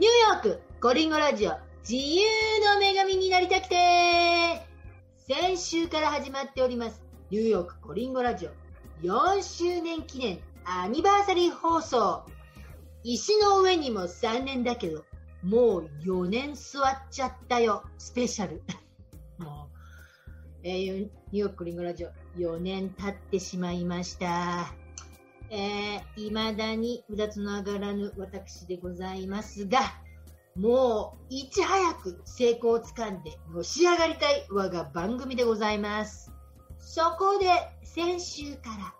[0.00, 1.52] ニューヨークコリンゴラジオ
[1.86, 2.22] 自由
[2.64, 3.76] の女神になりたくて
[5.28, 8.50] 先週から始まっておりますニューヨークコリンゴラジオ。
[9.02, 12.22] 4周年記念アニバーサリー放送。
[13.04, 15.04] 石の上にも3年だけど
[15.42, 17.84] もう4年座っちゃったよ。
[17.98, 18.62] スペシャル。
[19.36, 19.78] もう、
[20.62, 24.72] えー、ニューヨークコリンゴラジオ4年経ってしまいました。
[25.50, 29.80] えー、未だにうだつの上がらぬ私でございますが、
[30.56, 36.32] もう、いち早く成功をつかんで、のし上がりたい我が番組でございます。
[36.78, 37.50] そこで、
[37.82, 38.94] 先週から、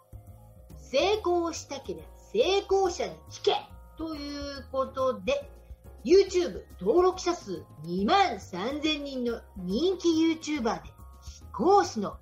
[0.79, 3.55] 成功したければ成功者に聞け
[3.97, 5.51] ということで、
[6.05, 10.89] YouTube 登録者数2万3000人の人気 YouTuber で、
[11.23, 12.17] 飛行士の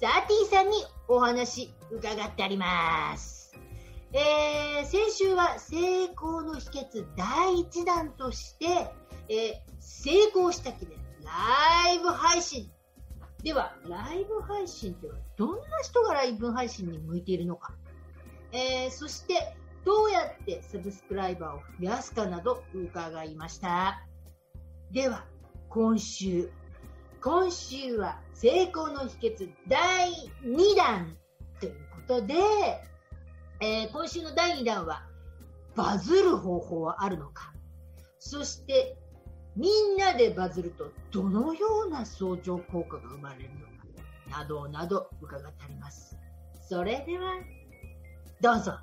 [0.00, 0.76] サティさんに
[1.08, 3.41] お話伺ってあります。
[4.14, 8.66] えー、先週は成功の秘訣第1弾として、
[9.30, 12.70] えー、成功した記念ライブ配信。
[13.42, 17.74] では、ライブ配信ってどんな人がライブ配信に向いているのか。
[18.52, 24.06] えー、そして、どうやってサブスクライバーを増やすかなど伺いました。
[24.90, 25.24] では、
[25.70, 26.50] 今週。
[27.22, 30.10] 今週は成功の秘訣第
[30.44, 31.16] 2弾
[31.60, 31.74] という
[32.08, 32.34] ことで、
[33.62, 35.04] えー、今週の第2弾は、
[35.76, 37.54] バズる方法はあるのか。
[38.18, 38.96] そして、
[39.54, 46.16] みんなでバズるとどのような相乗効果が生まれるのか、などなど伺ってあります。
[46.68, 47.34] それでは、
[48.40, 48.78] どうぞ。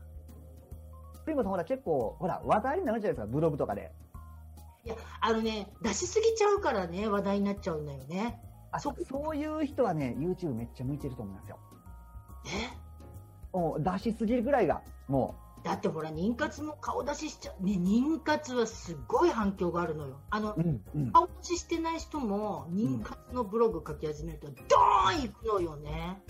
[1.25, 3.91] ピンコさんほら結構、ほら、話題になるじゃないですか、ブログとかで。
[4.85, 8.41] いや、あのね、出しすぎちゃうからね、話題になっちゃうんだよね。
[8.72, 11.59] あそそういう人はね、YouTube めっちゃ向いてると思いますよ。
[12.45, 12.89] え？
[13.53, 15.66] もう出しすぎるぐらいが、もう。
[15.66, 17.64] だってほら、妊活も顔出ししちゃう。
[17.64, 20.19] ね、妊活はすごい反響があるのよ。
[20.30, 26.22] あの、うんうん、顔出ししてない人も、妊活のブログ書き始めると、ドーンいくのよね。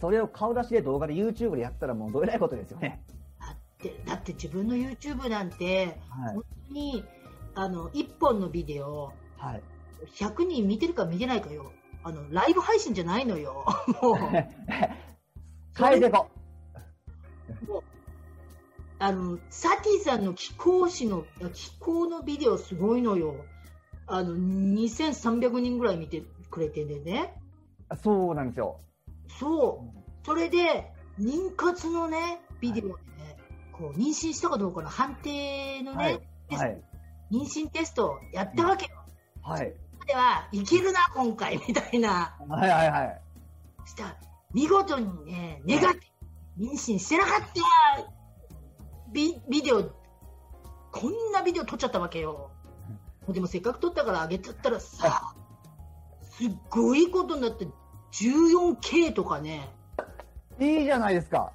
[0.00, 3.02] それを顔出しで動画で YouTube でやったらもうどえらいことですよね。
[3.40, 7.04] だって、だって自分の YouTube なんて、はい、本当に、
[7.54, 9.62] あの、1本のビデオ、はい、
[10.14, 11.72] 100人見てるか見てないかよ。
[12.04, 13.64] あの、ライブ配信じゃないのよ。
[14.02, 14.16] もう。
[15.76, 16.30] 変えてこ。
[18.98, 23.36] あの、サティさんの気候誌の、気候のビデオすごいのよ。
[24.06, 27.34] あの、2300人ぐらい見てくれてんでね。
[28.02, 28.80] そうなんですよ。
[29.38, 29.98] そう。
[30.24, 32.96] それで、妊活のね、ビデオでね、
[33.72, 36.20] こう、妊娠したかどうかの判定のね、
[36.50, 36.82] はい、はい、
[37.30, 38.96] 妊娠テストやったわけよ。
[39.42, 39.74] はい。
[40.06, 42.36] では、いけるな、今回、みたいな。
[42.48, 43.20] はいはいはい。
[43.84, 44.16] したら、
[44.56, 46.02] 見事にね、ネガティ
[46.56, 48.10] ブ、妊娠してなかった
[49.12, 49.82] ビビデオ、
[50.92, 52.50] こんなビデオ撮っちゃったわけよ。
[53.28, 55.34] でもせっかく撮ったからあげちゃったらさ、
[56.22, 57.68] すっごいことになって
[58.12, 59.68] 14K とかね。
[60.58, 61.52] いいじゃないですか。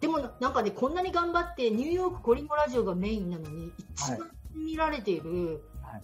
[0.00, 5.98] でもなんかね、こんなに頑張ってニューヨークコリンゴラジオがメインなのに、一番見られている、は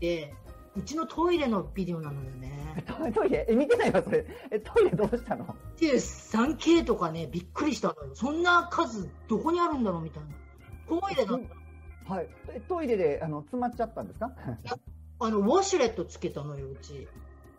[0.00, 0.30] い、
[0.76, 2.61] うちのトイレのビデオなのよね。
[3.14, 4.26] トイレえ、見てないわ、それ。
[4.50, 8.14] え、トイレどうしたの ?3K とかね、びっくりしたのよ。
[8.14, 10.28] そんな数、どこにあるんだろうみたいな。
[10.88, 11.40] トイレだっ
[12.06, 12.14] た。
[12.14, 12.28] はい。
[12.68, 14.32] トイレで、あの、詰まっちゃったんですか？
[15.20, 17.06] あの、ウォシュレットつけたのよ、うち。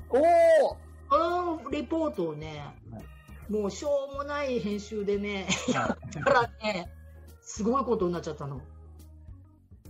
[0.10, 0.78] おお
[1.10, 6.92] あの、レポートをね、はい、もうしょうもない編集でね、 やったらね、
[7.42, 8.62] すごいことになっちゃったの。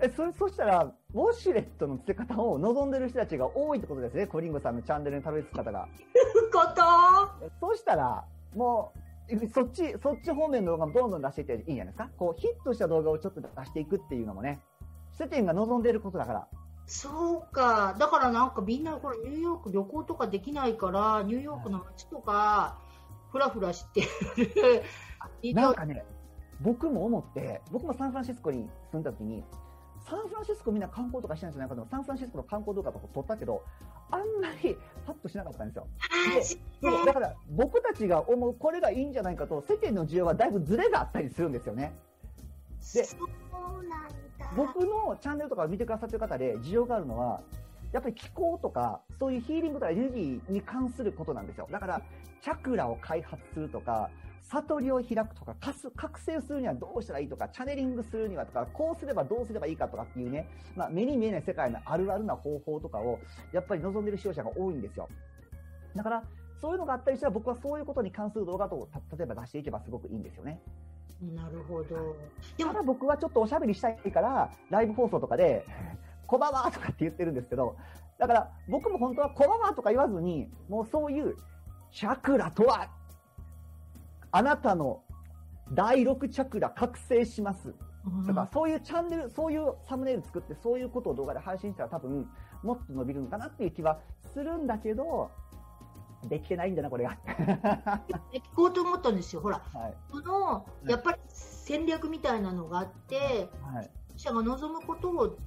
[0.03, 0.83] え、そ、そしたら、
[1.13, 4.27] ウォシュレットの付け方を望んでる人たちが多いってことですね。
[4.27, 5.87] コリンゴさんのチャンネルにたどり着く方が。
[6.51, 6.65] こ
[7.39, 7.49] と？
[7.61, 8.91] そうしたら、も
[9.29, 12.09] う、そっち、そっち方面の動画もどんどん出していっていいんじゃないですか？
[12.17, 14.59] こう、ヒットした動画をちょっと出していくっていうのもね、
[15.13, 16.47] 世間が望んでることだから。
[16.85, 17.95] そうか。
[17.97, 22.77] だからなんかみんなこれニューヨーク旅行とかできないから、ニューヨークの街とか、
[23.31, 24.83] ふらふらしてる。
[25.55, 26.03] なんかね、
[26.59, 29.45] 僕も思って、僕もサンフランシスコに住んだ時に、
[30.09, 33.63] サンフランシスコみんな観光とかしてないんじゃないかとサンフランシスコの観光動画とか撮ったけど、
[34.11, 35.87] あんまりパッとしなかったんですよ。
[36.81, 41.93] でだから僕たちが思うこれがいいんじゃないかと世間の需要はだいぶズレがあったりするんですよね。
[42.93, 43.07] で、
[44.55, 47.41] 僕のチャンネルとかを見てくださってる方で需要があるのは、
[47.93, 51.67] やっぱり気候とか、そういうヒーリングとかエネルギーに関することなんですよ。
[51.71, 52.01] だから、
[52.41, 54.09] チャクラを開発するとか、
[54.51, 55.55] 悟りを開くとか、
[55.95, 63.19] 覚醒するにはどうしたらいいとか、チャネリングするにはとか、こうすればどうすればいいかとかっていうね、まあ、目に見えない世界のあるあるな方法とかを、
[63.51, 65.07] やっぱり望んでる視聴者が多いんですよ。
[65.95, 66.23] だから、
[66.59, 68.87] そういうのがあったりしたら僕はそういうことに関する動画と
[69.17, 70.61] 例えば出していけばすごくいいんですよね。
[71.35, 72.15] なるほど。
[72.57, 75.65] でも僕はちょっとおしゃべりしたいから、ライブ放送とかで、
[76.27, 77.75] こばばとかって言ってるんですけど、
[78.17, 81.35] だから僕も本当はこばばとか言わずに、もうそういう、
[81.91, 82.87] チャクラとは、
[84.33, 85.03] あなたの
[85.71, 87.73] 第6チャクラ覚醒します。
[88.27, 92.27] とか、そういうチャンネル、そういうサムネイル作って、そういうことを動画で配信したら多分、
[92.63, 93.99] もっと伸びるのかなっていう気は
[94.33, 95.31] するんだけど、
[96.27, 97.17] できてないんだな、これが。
[98.33, 99.41] 聞こうと思ったんですよ。
[99.41, 99.95] ほら、はい。
[100.11, 103.91] この、やっぱり戦略みたいなのがあって、はい。
[104.15, 105.37] 記者が望むことを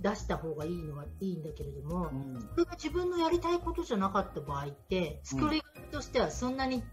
[0.00, 5.62] 出した方がいいのはいいんだけれども、うんそれが自分のやりたいことじゃなかった場合って、作り
[5.92, 6.86] としてはそんなにこ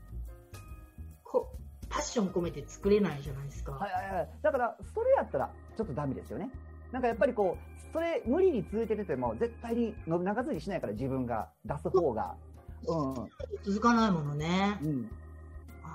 [1.89, 3.73] パッション込めて作れないじゃないですか。
[3.73, 4.29] はいはいはい。
[4.41, 6.49] だから、それやったら、ちょっとダメですよね。
[6.91, 12.35] なんかやっぱりこう、それ無理に続けてても、絶対に長続きしないから自分が出す方が。
[12.87, 13.29] うん。
[13.63, 14.77] 続かないものね。
[14.81, 15.09] うん。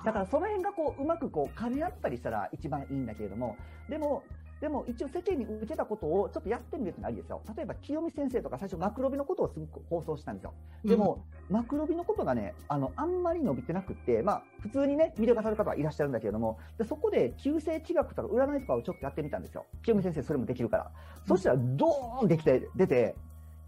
[0.05, 3.57] だからその辺がこう、うまくこう、兼ね合ったりしたら一番いいんだけれども、
[3.89, 4.25] でも、
[4.65, 7.43] でも一応世間に受けたことをちょっとやってみるってのありですよ。
[7.55, 10.55] 例えば清美先生とか最初マクロビのことをすごく放送したんですよ。
[10.87, 19.67] でも、マクロビのことがね、あの、あんまり伸びてなくって、まあ、普通にね、魅了化される方はいらっしゃるんだけれども、でそこで、旧星地学とか占いとかをちょっとやってみたんですよ。
[19.83, 20.91] 清美先生、それもできるから。
[21.29, 23.17] そしたら、ドーンできて、出て、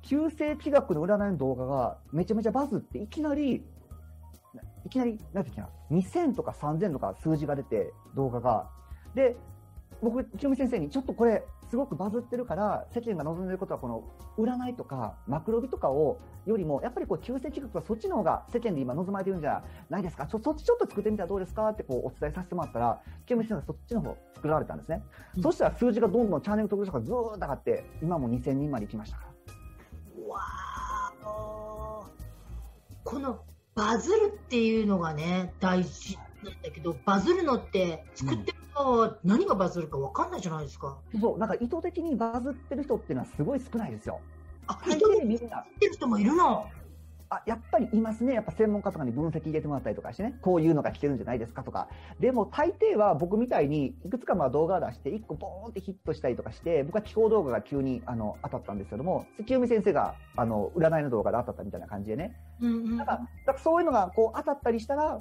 [0.01, 3.63] 旧星地学の占いの動画がめちゃめちゃバズって、いきなり、
[4.87, 8.71] いきなり、なんていうかな、2000とか3000とか数字が出て、動画が。
[9.15, 9.37] で、
[10.03, 14.05] 僕、清美先生に、ちょっとこれ、すごくバズってるから、世間が望んでることは、この、
[14.39, 21.69] 占いとか、マクロビとかを、よりも、やっぱりこう、旧世地学はそっちの方が世間で今望まれてるんじゃないですかちょ、そっちちょっと作ってみたらどうですか？
[21.71, 25.03] ってこう、お伝えさせてもらったら、清美先生がそっちの方作られたんですね。
[25.37, 29.31] うんそしたら数字がどんどんチャンネル登録者がずーっと上がって、今も2000人まで行きましたから。
[30.29, 32.07] わー
[33.05, 33.39] この
[33.75, 38.59] バズるっていうのがね、大事なんだけど、バズるのって、作ってる
[39.25, 40.99] 何がバズるか分かんないじゃないですか。
[41.21, 44.21] そう、なんか意図的にバズってる人っていうのはすごい少ないですよ。
[44.67, 46.67] あ、大人抵みんな、ってる人もいるの？
[47.29, 48.35] あ、やっぱりいますね。
[48.35, 51.89] やっぱ専門家とかに分析入れてもらったりとかしてね、こういうのが来てるんじゃないですかとか。
[52.21, 62.37] でも大抵は僕みたいにいくつかまあ動画を出して1個ボーンってヒットしたりとかして、僕は気候動画が急にあの当たったんですけども、清美先生があの占いの動画で当たったみたいな感じでね。
[62.61, 65.21] うんうんだから、だからそういうのがこう当たったりしたら、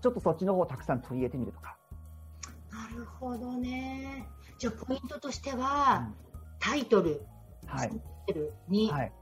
[0.00, 1.76] ちょっとそっちの方をたくさん取り入れてみるとか。
[2.72, 4.26] なるほどね。
[4.58, 6.10] じゃあポイントとしては、
[6.58, 7.26] タイトル、
[7.66, 7.88] はい。
[7.88, 9.12] サムネイルにはい。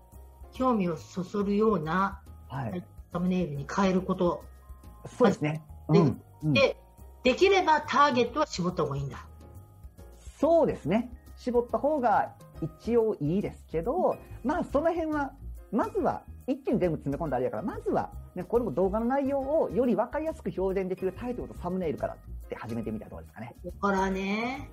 [0.52, 2.84] 興味をそそるようなはい。
[3.12, 4.44] サムネイルに変えること。
[5.18, 5.62] そうですね。
[5.88, 6.22] うでん。
[6.44, 6.76] うんで、
[7.22, 9.26] できればターゲットは絞った方がいいんだ。
[10.38, 11.12] そうですね。
[11.36, 15.32] 絞った方が一応いいですけど、まあその辺は、
[15.72, 22.16] まずは、一気に全部詰め込んだあれやから、まずは、ね、これも動画の内容をより分かりやすく表現できるタイトルとサムネイルから
[22.50, 23.54] って始めてみたらどうですかね。
[23.64, 24.68] だからね、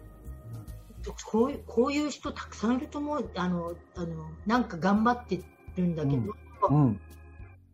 [1.25, 3.29] こういうこういう人たくさんいると思う。
[3.35, 4.07] あの、あの
[4.47, 5.39] なんか頑張って
[5.77, 6.33] るんだけど、
[6.69, 6.99] うん。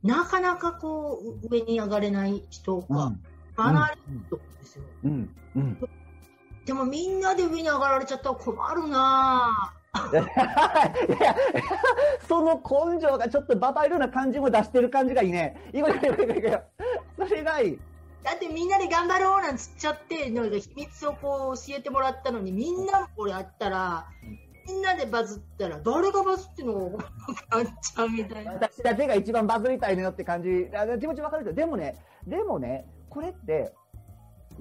[0.04, 2.96] なかなかこう、上に上がれない人うん。
[2.96, 3.14] が
[3.56, 4.84] 離れると思うんですよ。
[5.06, 5.36] うん。
[5.56, 5.78] うん。
[6.66, 9.84] でもみんなで上に上がられちゃったら困るなぁ。
[10.12, 10.16] い
[11.22, 11.36] や、
[12.28, 15.70] その根性がちょっとババいるような感じも出してる感じがいいね。
[15.72, 16.64] いいよいいよいいよいいよ
[17.16, 17.80] それがいい。
[18.24, 24.08] だってみんなで頑張ろうなんつっちゃって、なんか秘密をこう教えてもらったのに、みんなもこれやったら、
[24.66, 28.54] みんなでバズったら、誰がバズってのか分かっちゃうみたいな。
[28.54, 33.74] 私だけが一番バズりたいのよって感じ、気持ちわかるけど、でもね、でもね、これって、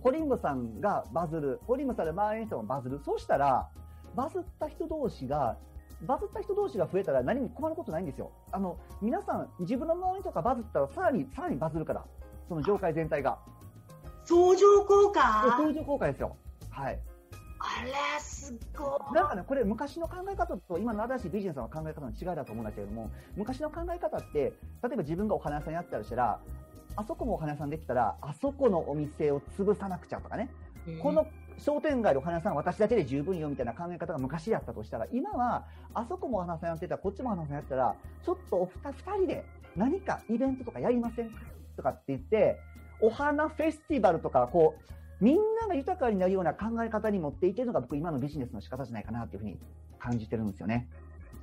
[0.02, 3.68] コリンゴさんがバズる、コリンゴさんで周りの人もバズる、そうしたら、
[4.16, 5.56] バズった人同士が、
[6.02, 8.32] バズった人同士が増えたら何に困ることないんですよ。
[8.50, 12.04] あの、皆さん、自分の周りとかバズったら、さらに、さらにバズるから、
[12.48, 13.38] その業界全体が。
[14.24, 15.20] 相乗効果？
[15.58, 16.36] 相乗効果ですよ。
[16.70, 16.98] はい。
[17.58, 19.14] あれ、すごい。
[19.14, 26.40] なんかね、これ昔の考え方と今の新しいビジネスの考え方の違いだと思うんだけれども、昔の考え方って、例えば自分がお花屋さんやったりしたら、
[26.96, 30.50] あそこもお花屋さんできたら、あそこのお店を潰さなくちゃとかね、
[31.00, 31.26] この
[31.58, 37.94] 商店街のお花屋さんは私だけで十分よみたいな考え方が昔やったとしたら、今は、あそこもお花屋さんやってたら、こっちもお花屋さんやったら、
[38.24, 39.44] ちょっとお二二人で
[39.76, 41.40] 何かイベントとかやりませんか？
[41.76, 42.58] とかって言って、
[43.00, 44.76] お花フェスティバルとか、こ
[45.20, 49.58] う、みんなが豊かになるような考え方に持っていけるのが僕今のビジネスの仕方じゃないかなというふうに
[49.98, 50.88] 感じてるんですよね。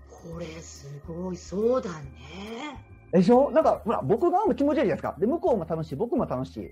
[0.10, 2.86] これ、すごい、そうだね。
[3.12, 3.50] でしょ？
[3.52, 5.16] なんか、ほら、僕側も気持ちいいじゃないですか。
[5.18, 6.72] で、向こうも楽しい、僕も楽しい。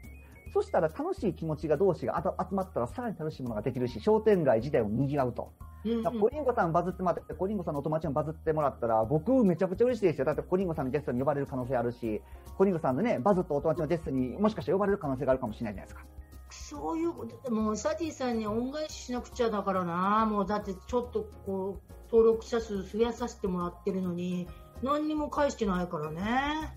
[0.58, 5.54] そしたら楽しい気持ちが同士が集まったらさらに楽しいものができるし、商店街自体も賑わうと。
[5.86, 10.26] うんコリンゴさんバズってもらって、コリンゴさんのお友達もバズってもらったら、僕めちゃくちゃ嬉しいですよ。
[10.26, 12.24] だってコリンゴさんのゲストに呼ばれる可能性あるし、
[12.58, 16.06] コリンゴさんのね、バズったお友達のゲストにもしかしたら呼ばれる可能性があるかもしれないじゃないですか。
[16.50, 24.48] そういうこともうサティさんに恩返ししなくちゃだからなもうだってちょっとこう登録者数増やさせてもらってるのに
[24.82, 26.74] 何にも返してないからね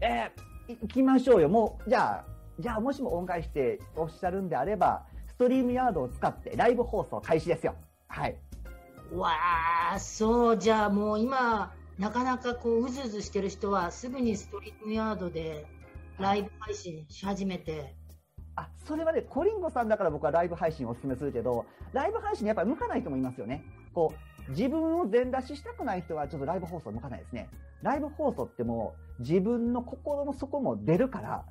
[0.00, 1.48] えー、行きましょうよ。
[1.48, 2.24] もう、じゃあ、
[2.60, 7.74] じゃあもしも恩返しておっしゃるんであれば、ストリームヤードを使ってライブ放送開始ですよ。
[8.08, 8.36] はい。
[9.12, 9.30] わ
[9.94, 15.66] あそうじゃあもう今なかなかこううずうずしてる人はすぐにストリームヤードで
[16.18, 17.96] ライブ配信し始めて
[18.56, 23.64] あ、それはね、コリンゴさんだから僕はライブ配信をお勧めするけど、ライブ配信にやっぱり向かない人もいますよね。
[23.94, 24.12] こ
[24.48, 27.48] う、自分を全出ししたくない人はちょっとライブ放送向かないですね。
[27.82, 31.44] ライブ放送ってもう自分の心の底も出るから、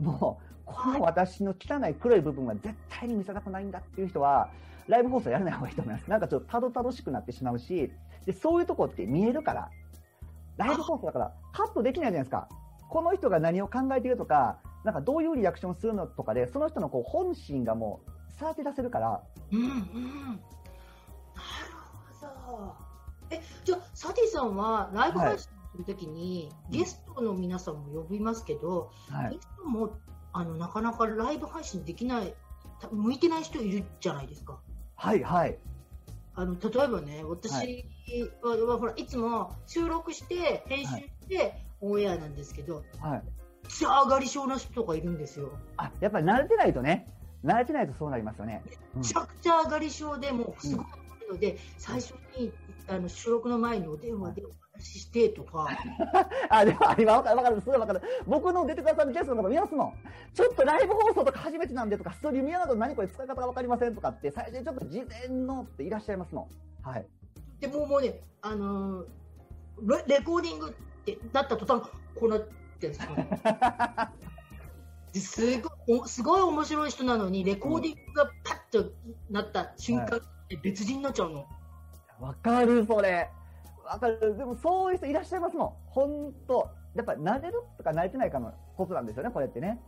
[0.00, 4.50] もう、この私の汚い黒い部分は絶対に見せたくないんだっていう人は、
[4.86, 6.08] ライブ放送やらない方がいいと思います。
[6.08, 7.90] なんかちょっとたどたどしくなってしまうし、
[8.26, 9.70] で、そういうとこって見えるから、
[10.56, 12.48] ライブ放送だからカットできないじゃないですか。
[12.88, 19.22] この人が何を考えているとか、なんかどういうリアクションするのとかで、その人のこう本心がもう、さらけ出せるから、
[19.52, 19.70] うんうん。
[19.70, 20.40] なる
[22.44, 22.74] ほど。
[23.30, 29.40] えじゃあサティさんはライブ配信するときに、ゲストの皆さんも呼びますけど、はいゲ。
[29.40, 29.98] ストも
[30.32, 32.34] あのなかなかライブ配信できない
[32.80, 34.60] た向いてない人いるじゃないですか
[34.96, 35.58] はい、はい。
[36.36, 37.52] あの例えばね私
[38.42, 43.22] は,、はほらいつも収録して編集してオンエアなんですけど、はい。
[43.68, 47.08] じゃあ上がり症な人とかいるんですよあ、やっぱり慣れてないとね、
[47.44, 48.62] 慣れてないとそうなりますよね。
[48.94, 50.86] うんめちゃくちゃ上がり症でもうすごい
[51.34, 52.52] ので、最初に
[52.88, 55.68] あの収録の前にお電話でお話ししてとか、
[56.48, 58.02] あ、でも、あ今わかるわかる、すごいわかる。
[58.26, 59.94] 僕の出てくださるゲストの方見ますもん。
[60.32, 66.48] ちょっとライブ放送とか初めてなんでとか、ストリームやなど何これ使い方がわかりませんとかって、最初にちょっと事前のっていらっしゃいますも
[66.84, 66.88] ん。
[66.88, 67.06] はい。
[67.60, 69.06] でもうもうね、あのー
[69.82, 70.72] レレコーディングっ
[71.04, 72.40] てなった途端、こうなっ
[72.78, 73.08] てるすよ。
[75.12, 78.92] ですごいおすごい面白い人なのに、レコーディングがパッと
[79.30, 80.20] なった瞬間、
[80.62, 81.46] 別人になっちゃうの？
[82.20, 83.30] わかる、それ。
[83.84, 84.36] わかる。
[84.36, 85.72] でも、そういう人いらっしゃいますもん。
[85.86, 86.70] ほんと。
[86.94, 89.82] やっぱ、慣れるとか慣れてないかのことなんですよね、これってね。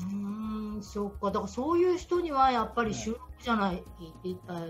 [0.00, 1.28] うーん、そうか。
[1.28, 3.82] だからそういう人にはやっぱり収録じゃない、
[4.24, 4.66] いいあ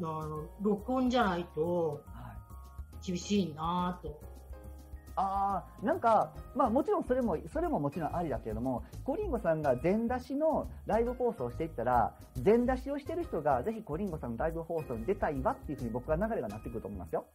[0.00, 2.32] の録音じゃないとは
[3.02, 3.06] い。
[3.06, 4.20] 厳しいなぁと。
[5.16, 17.26] ああ、なんか、まあもちろんそれも、それももちろんありだけれども、コリンゴさんが全出しのライブ放送をしていったら、全出しをしてる人が、ぜひコリンゴさんのライブ放送に出たいわっていうふうに僕は流れがなってくると思いますよ。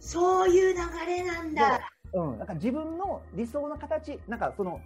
[0.00, 1.80] そういう流れなんだ。
[2.12, 2.38] うん。
[2.38, 4.80] なんか自分の理想の形、なんかその、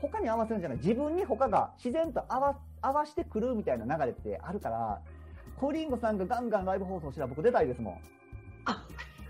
[0.00, 5.00] 他に合わせるんじゃない、自分に他が自然と合わ、合わしてくるみたいな流れってあるから、
[5.56, 7.98] コリンゴさんがガンガンライブ放送したら僕出たいですもん。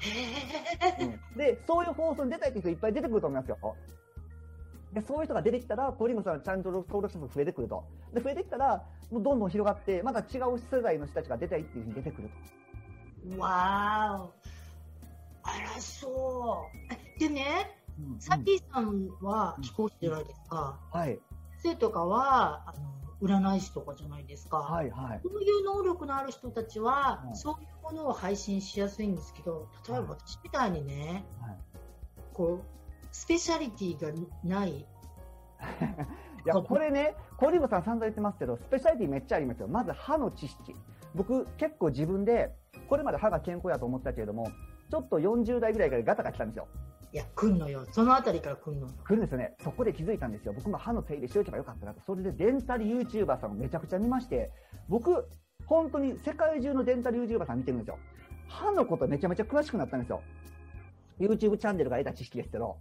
[0.06, 3.76] へー で、そういう放送に出たいって人いっぱい出てくると思いますよ。
[4.92, 7.84] で、そういう人が出てきたら、コリンゴさんはちゃんと登録者数増えてくると。
[8.14, 12.30] で、増えてきたら、もうどんどん広がって、また違う世代の人たちが出たいっていうふうに出てくる
[13.34, 13.38] と。
[13.38, 14.32] わーお。
[15.42, 16.94] あら、そう。
[17.16, 20.78] えでね、うんサティさんは貴公子じゃないですか。
[20.92, 21.18] はい。
[21.58, 24.58] 先生とかは、あの占い師とかじゃないですか。
[24.58, 25.20] はい、はい。
[25.22, 31.56] そういう能力のある人たちは、はいそういうものを配信しやすいんですけど、例えば私みたいにね、はい
[32.36, 34.12] こう、スペシャリティが
[34.44, 34.70] ない。
[36.44, 39.68] いや、これね、コリンゴさん散々言ってますけど、スペシャリティめっちゃありますよ。
[39.68, 40.76] まず歯の知識。
[41.14, 42.54] 僕、結構自分で、
[42.88, 44.50] これまで歯が健康やと思ってたけれども、
[44.90, 46.68] ちょっと40代ぐらいからガタが来たんですよ。
[47.16, 47.86] いや、来んのよ。
[47.92, 48.88] そのあたりから来んの。
[48.88, 49.56] 来るんですよね。
[49.64, 50.52] そこで気づいたんですよ。
[50.52, 52.02] 僕も歯の手入れしておけばよかったなと。
[52.02, 54.50] それでデンタル YouTuber さんをめちゃくちゃ見まして、
[54.86, 55.26] 僕、
[55.64, 57.98] 本当に世界中のデンタル YouTuber さん見てるんですよ。
[58.48, 60.20] 歯のことめちゃめちゃ詳しくなったんですよ。
[61.18, 62.76] YouTube チャンネルが得た知識ですけど。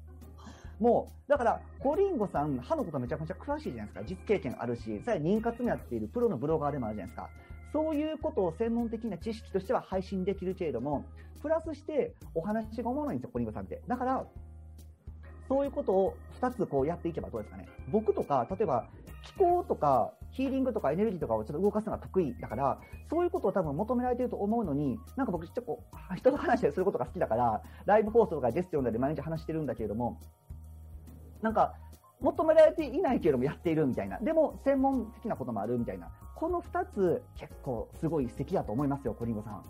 [0.82, 4.04] もう、だから、コリンゴさん、歯のことめちゃくちゃ詳しいじゃないですか。
[4.04, 7.30] 実経験あるし、さらに妊活もやっているプロのブロガーでもあるじゃないですか。
[7.72, 11.06] そういうことを専門的な知識としては配信できるけれども、
[11.45, 13.83] プラスしてお話がおもろいんですよ、コリンゴさんって。
[13.87, 14.25] だから、
[15.47, 17.67] そういうことを2つこうやっていけばどうですかね。
[17.91, 18.87] 僕とか、例えば
[19.21, 22.79] 気候とかヒーリングとかエネルギーとかをちょっと動かすのが得意だから、
[23.11, 30.19] そういうことを多分求められてると思うのに、なんか僕ちょっとこう、人と話したりすることが好きだから、ライブ放送とかゲスト呼んだり毎日話してるんだけれども、
[31.43, 31.75] なんか、
[32.21, 34.17] 求められていないけれどもやっているみたいな。
[34.17, 36.09] でも、専門的なこともあるみたいな。
[36.33, 39.63] この2つ、結構すごい素敵だと思いますよ、コリンゴさん。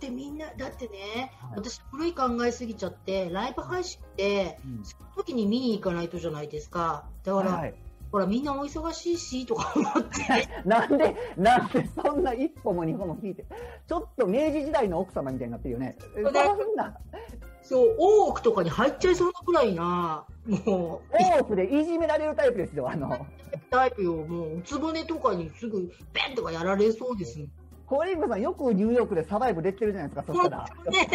[0.00, 7.04] だってみんな、だってね、はい私古い考えすぎちゃって、ライブ配信って、うんその時に見に行かないとじゃないですか。
[7.24, 7.74] だから、はい
[8.10, 10.48] ほら、みんなお忙しいし、とか思って。
[10.64, 13.44] なんで、なんでそんな一歩も二歩も引いて、
[13.86, 15.96] ちょっと明治時代の奥様みたいになってるよね。
[16.14, 16.96] そんな、
[17.60, 20.24] そう、大奥とかに入っちゃいそうなくらいな、
[20.64, 22.88] もう、大奥でいじめられるタイプですよ。
[22.88, 23.26] あの、
[23.70, 27.38] タイプよ、もう、うつぼねとかにすぐ、ペンとかやられそうです。
[27.88, 30.66] コリンゴさんよくニューヨークでサバイブできてるじゃないですか、そしたら。
[30.66, 31.08] 本当ね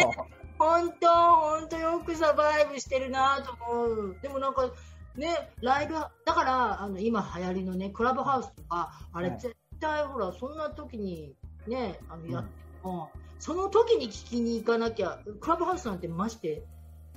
[0.58, 4.16] 本当、よくサバイブしてるなと思う。
[4.20, 4.68] でもなんか、
[5.14, 11.36] ね、ライブ、だから、あの、今流行りのね、クラブハウスとか、あれはい絶対ほら、そんな時に、
[11.68, 12.50] ね、あの、やって
[12.82, 16.64] も、その時に聞きに行かなきゃ、クラブハウスなんてまして、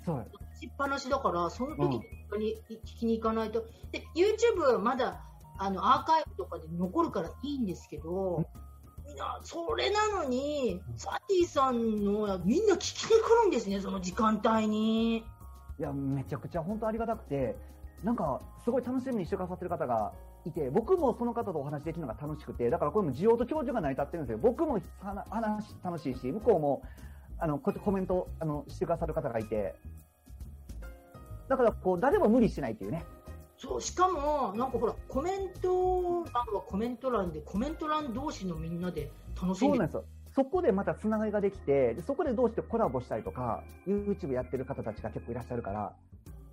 [0.06, 0.28] そう。
[0.60, 2.00] しっぱなしだから、その時
[2.38, 3.66] に聞きに行かないと。
[3.92, 5.24] で、YouTube はまだ、
[5.58, 8.67] あの、アーカイブとかで残るからいいんですけど、みん
[9.16, 15.18] な、それなのに、サティさんの、みんな聞きに来るんですね、その時間帯に。
[15.18, 15.24] い
[15.80, 17.56] や、めちゃくちゃ本当ありがたくて、
[18.04, 20.14] なんか、すごい楽しみにしてくださってる方が
[20.46, 24.40] いて、僕もその方とお話できるのが楽しくて、だからこれも需要と供給が成り立ってるんですよ。
[24.40, 26.82] 僕も話話楽しいし、向こうも、
[27.40, 29.76] あの、こうやってコメント、あの、してくださる方がいて、
[31.48, 33.06] だから、こう、誰も無理してないっていうね。
[33.58, 40.06] そう、しかも、なんかほら、コメント欄はコメント欄で、コメント欄同士のみんなで楽しんでそうなんですよ。
[40.36, 45.94] そこでまたつながりができて、でそこでどうしてコラボしたりとか、YouTube やってる方たちが結構いらっしゃるから、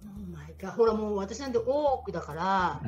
[0.05, 2.81] オーマイガーほらもう私なんて多くだから、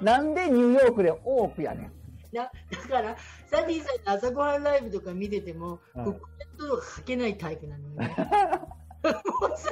[0.00, 1.92] なんでニューヨークで多くやねん。
[2.34, 2.50] なだ
[2.88, 6.20] から、サティさんの朝ごはんライブとか見てても、はいコメン
[6.56, 8.16] トが書けないタイプなのよね。
[9.12, 9.70] もうさ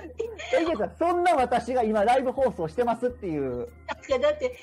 [0.53, 3.43] え、いやそんな私が今ライブ放送してますっていう。
[3.51, 4.57] なんかだって、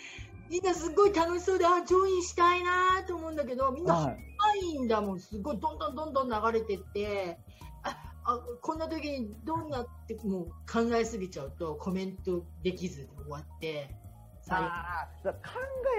[0.49, 4.17] みんなすごい楽しそうで、あ、ジョインしたいなと思うんだけど、みんなはい。
[4.37, 7.37] 早いんだもん、すごいどんどんどんどん流れてって、
[7.83, 13.95] あ、あこんな時にどんなってもう考えすぎちゃうとコメントできずで終わって、
[14.41, 15.31] 最後あ考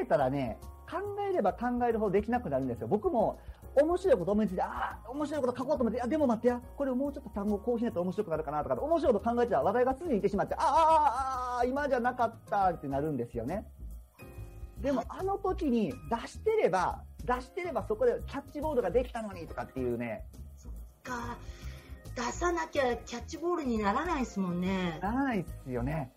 [0.02, 0.58] えたらね、
[0.90, 0.98] 考
[1.28, 2.88] えれば考えるほどできなくなるんですよ。
[2.88, 3.38] 僕も
[3.74, 13.66] 面白いこと思いついて、ああ、面白いこと書こうと思って、あ、でも待ってや、これもうちょっと単語こうしないと面白くなるかなとか、面白いこと考えてたら話題がすぐにいってしまって、あーあー、あー今じゃなかったってなるんですよね。
[14.80, 20.24] でも、あの時に出してれば、出してればそこでキャッチボールができたのにとかっていうね、
[21.02, 21.36] か
[22.16, 24.98] 出さなきゃキャッチボールにならないですもんね。
[25.02, 26.12] ならないですよね。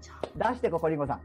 [0.00, 1.20] じゃあ出してここ、りんごさん。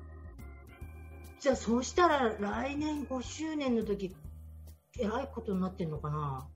[1.39, 4.15] じゃあそうしたら来年5周年の時
[4.99, 6.47] えらいことになってんのかな？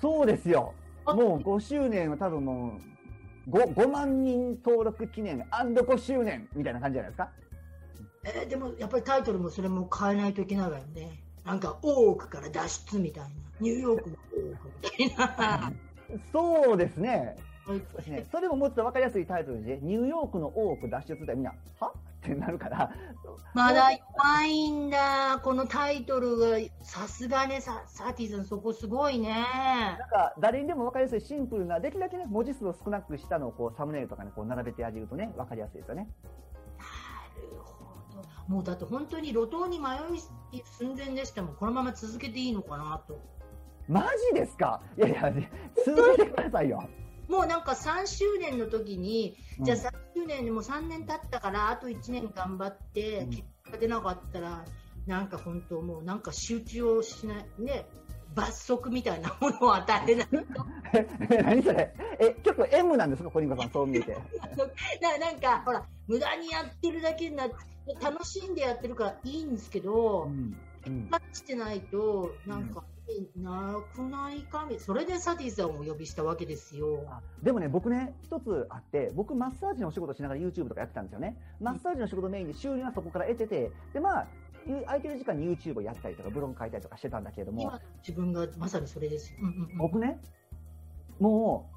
[0.00, 0.74] そうですよ。
[1.06, 2.78] あもう5周年は多分も
[3.46, 7.30] う 5, 5万人登録記念 &5 周年みたいな感じじゃないですか？
[8.24, 11.20] えーでもやっぱりタイトルもそれも変えないといけないわよね。
[11.44, 13.30] なんか大奥から脱出みたいな。
[13.60, 14.68] ニューヨークの大奥
[15.04, 15.72] みたいな。
[16.32, 17.36] そうですね。
[17.66, 18.26] そうそうですね。
[18.32, 21.92] それももっと分かりやすいタイトルで、ニューヨークの大奥脱出ってみんな、は？
[22.24, 22.90] ってなるから。
[23.52, 25.38] まだいっぱいんだ。
[25.42, 29.30] このタイトルが、さすがね、ササーティズン、そこすごいね。
[29.98, 36.08] なんか、誰にでも分かりやすいシンプルな、できるだけね、文字数を少なくしたのをこう、サムネイルとかに、こう、並べてあげるとね、分かりやすいですよね。
[38.48, 39.96] もうだって本当に路頭に迷
[40.52, 41.56] い寸前でしたもん。
[41.56, 43.18] このまま続けていいのかなと。
[43.88, 44.82] マジですか？
[44.98, 45.32] いやいや、
[45.84, 46.86] 続けてくださいよ。
[47.28, 49.78] もうなんか3周年の時に、じゃあ
[50.24, 54.64] 9年でも3年経ったからあと1年頑張って、結果出なかったら
[55.06, 57.86] なんか本当もうなんか集中をしないね
[58.34, 60.28] 罰則みたいなものを与えない
[60.94, 61.06] え
[61.42, 61.92] 何それ？
[62.18, 63.30] え結構 M なんですか？
[63.30, 64.12] 小林さんそう見て。
[65.00, 67.54] ななんかほら無駄にやってるだけになって
[68.00, 70.56] 楽しんでやってるからいいんですけど、うん。
[70.86, 72.82] うん、パッチてないとなんか、
[73.36, 77.04] なくないかみそれでサティさんをお呼びしたわけですよ。
[77.08, 81.36] あでもね、僕ね、一つあって、僕、マッサージのお仕事しながら YouTube とかやってたんですよね。
[81.60, 84.28] マッサージの仕事メインで収入はそこから得てて、で、まあ、
[84.66, 89.38] ゆ空いてる時間に YouTube をやったりとか、ブログ書いたりとかしてたんだけれども今、、自分がまさにそれですよ。
[89.42, 90.18] うんうんうん僕ね、
[91.20, 91.74] もう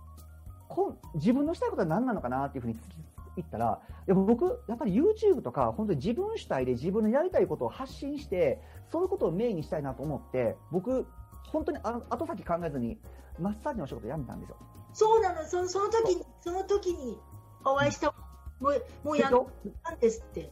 [0.70, 2.98] こん、自分のしたいことは何なのかなっていうふうに突き
[3.38, 11.06] 言ったら、いや僕、やっぱり YouTube とか、本当に自分主体で自分のやりたいことを発信して、そういうことをメインにしたいなと思って、僕、
[11.52, 13.00] 本当にあ後先考えずに、
[13.40, 14.58] マッサージのお仕事辞めたんですよ。
[14.94, 17.18] そうなの、そのその時に、その時に
[17.66, 18.14] お会いした、
[18.60, 19.48] もう、もうやっ
[19.84, 20.52] たんですって。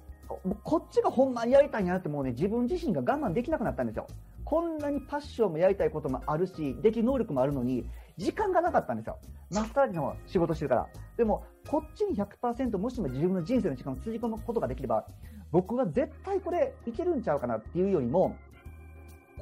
[0.64, 4.08] こっちがほんまにやりたいんやなってもうね、自分自身が我慢できなくなったんですよ。
[4.44, 9.20] こんなにパッションもやりたいこともあるし、できる能力もあるのに、時間がなかったんですよ。
[9.52, 10.88] マッサージの仕事してるから。
[11.18, 15.06] でも、こっちに100%もしも自分の人生の時間をつぎ込むことができれば、
[15.52, 18.36] 僕は絶対これいけるんちゃうかなっていうよりも、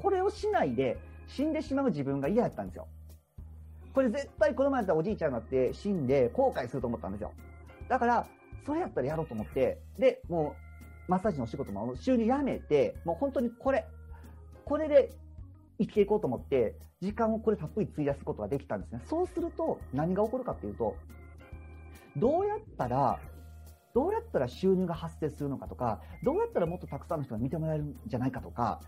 [0.01, 2.87] これをしないで死んでしまう自分が嫌やったんですよ。
[3.93, 7.31] これ絶対この前やったらおじいちゃんになって死んで後悔すると思ったんですよ。
[7.87, 8.27] だから、
[8.65, 10.55] それやったらやろうと思って、で、も
[11.07, 13.85] う、マッサージのお仕事も収入やめて、もう本当にこれ、
[14.65, 15.11] これで
[15.85, 19.01] 生きていこうと思って、時間をこれたっぷり費やすことができたんですね。
[19.05, 20.95] そうすると、何が起こるかっていうと、
[22.15, 23.19] どうやったら、
[23.93, 28.81] どうやったら収入が発生するのかとか、どうやったらもっとたくさんの人が見てもらえるんじゃないかとか、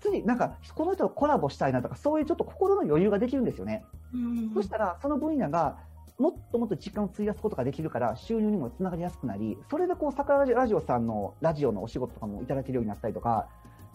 [0.00, 3.84] 次、なんか、この人とコラボしたいなとか、そういうちょっと心の余裕ができるんですよね。
[4.12, 5.78] うんそしたら、その分野が、
[6.18, 13.48] もっともっと時間を費やすことができるから、収入にもつながりやすくなり、それでこう、桜ラジオさんのラジオのお仕事とかもいただけるようになったりとか、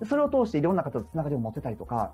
[0.06, 2.14] それを通していろんな方とつながりを持てたりとか、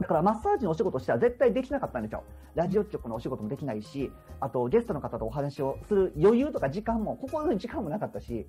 [0.00, 2.22] だからマッサージのお仕事としては絶対できなかったんですよ。
[2.54, 8.46] ラジオ局のお仕事もできないし、あとゲストの方とお話をする余裕とか時間も、心の時間もなかったし、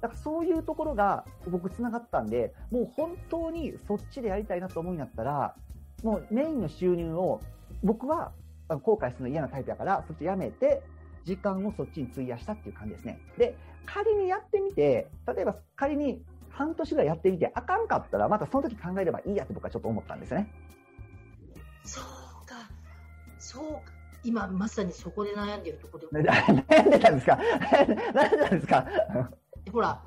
[0.00, 5.54] だからそういうところが僕つながったんで、もう本当にそっちでやりたいなと思うんやったら、
[6.02, 7.40] もうメインの収入を
[7.82, 8.32] 僕は
[8.68, 10.82] 後悔するの嫌なタイプやから、そっちやめて、
[11.24, 13.20] 時間をそっちに費やしたっていう感じですね。
[13.38, 20.50] で、仮にやってみて、例えば仮に半年ぐらいやってみて、あかんかったら、またその時考えればいいやって僕はちょっと思ったんですよね。
[21.84, 22.54] そうか、
[23.38, 23.92] そうか。
[24.24, 27.34] 今まさにそこで悩んでるところで、 悩んでたんですか？
[27.74, 28.86] 悩んでたんですか？
[29.72, 30.00] ほら、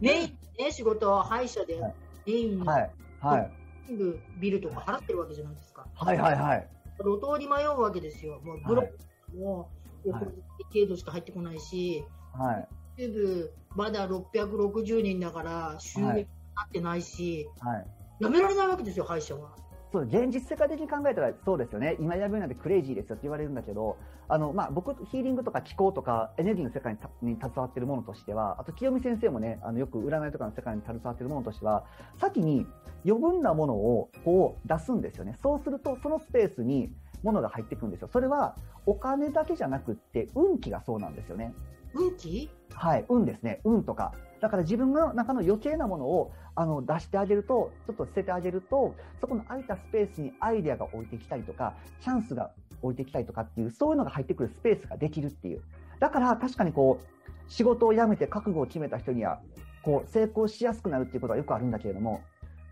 [0.00, 1.94] メインね、仕事、歯医者ではい
[2.26, 2.90] メインのはい。
[3.20, 3.50] はい。
[3.88, 5.86] 全部ビルとか払ってるわけじゃないですか。
[5.94, 6.68] はいはいはい。
[6.98, 8.40] 路頭に迷うわけですよ。
[8.40, 9.68] もうブロックも
[10.06, 10.24] おはい
[10.72, 12.68] 程度しか入ってこないし、はい。
[12.96, 17.86] 全部まだ660人だから収入はいになってないし、はい。
[18.20, 19.54] やめられないわけですよ、歯医者は。
[19.92, 23.96] そう現実世界的に考えたらそうですよね、今やるなんてクレイジーですよって言われるんだけど、
[24.28, 31.84] あのまあ、僕、ヒーリングとか気候とかエネルギーの世界にたに携わっているものとしては、あと清美先生もね、あのよく占いとかの世界に携わっているものとしては、
[32.18, 32.66] 先に
[33.04, 36.90] 余分なものをこう出すんですよね、そうすると、そのスペースに
[37.22, 38.56] 物が入ってくるんですよ、それは
[38.86, 41.54] お金だけじゃなくって、運気がそうなんですよね。
[41.96, 42.50] 運気？
[42.74, 44.12] はい、運ですね、運とか。
[44.40, 52.50] だから自分の中の余計なものをあの出してあげると、ちょっと捨ててあげると、そこの空いたスペースにアイデアが置いてきたりとか、チャンスが
[52.82, 55.62] 置いてきたりとかっていう、そういうのが入ってくるスペースができるっていう。
[55.98, 59.40] だから確かにこう、仕事を辞めて覚悟を決めた人には、
[59.82, 62.22] こう、成功しやすくなるっていうことはよくあるんだけれども、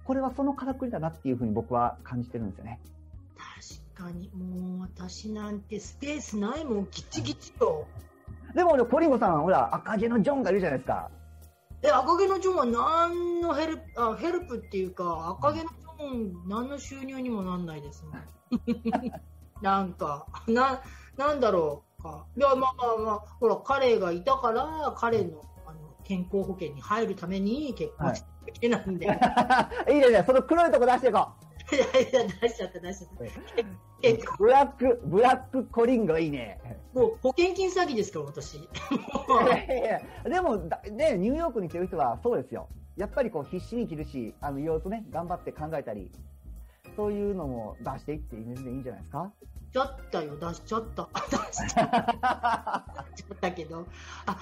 [0.04, 2.80] これはそのからくりだなっていうふうに僕は感じてるんですよね。
[3.96, 7.86] 確かに、もう私なんてスペースないもん、ギチギチよ。
[8.54, 11.10] でも俺、ポリンゴさん、ほら、赤毛のジョンがいるじゃないですか。
[11.82, 18.14] え、赤毛のジョンは何のヘルプ、あ、ヘルプっていうか、赤毛のジョン、何の収入にもなんないですもん。
[19.60, 20.80] なんか、な、
[21.16, 22.26] なんだろうか。
[22.36, 29.06] いや、まあまあまあ、ほら、彼がいたから、彼の、あの、健康保険に入るために結婚しただけなんで。
[29.06, 31.43] い、やいいですね、その黒いとこ出していこう。
[31.72, 33.24] いや、出しちゃった、出しちゃった。
[34.02, 36.60] 結構、ブラック、ブラックコリンゴいいね。
[36.92, 38.56] もう保険金詐欺ですから、私。
[38.56, 38.68] い
[39.68, 42.68] やいやでも、だね、ニューヨークに来てる人はそうですよ。
[42.96, 46.10] やっぱりこう必死に生きるし、あの、いろいろとね、頑張って考えたり、
[46.96, 49.32] そういうのも出していってイメージでいいんじゃないですか？
[49.72, 51.08] ちゃったよ、出しちゃった。
[51.30, 52.84] 出しちゃ
[53.34, 53.86] ったけど。
[54.26, 54.38] あ、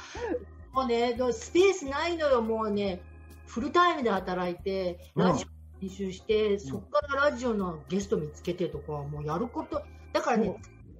[0.73, 3.01] もうね、スペースないのよ、もうね、
[3.47, 10.57] フルタイムで働いて、うんラジオ練習して、そこからラジオのゲスト見つけてとか、もうやること、だからね、